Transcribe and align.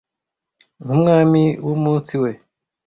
nkumwambi 0.83 1.43
wumunsi 1.65 2.15
we 2.21 2.31